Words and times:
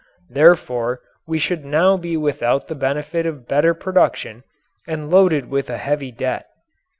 Therefore 0.31 0.99
we 1.27 1.37
should 1.37 1.63
now 1.63 1.95
be 1.95 2.17
without 2.17 2.67
the 2.67 2.73
benefit 2.73 3.27
of 3.27 3.47
better 3.47 3.75
production 3.75 4.41
and 4.87 5.11
loaded 5.11 5.47
with 5.47 5.69
a 5.69 5.77
heavy 5.77 6.11
debt. 6.11 6.47